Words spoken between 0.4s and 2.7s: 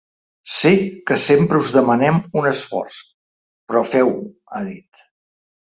Sé que sempre us demanem un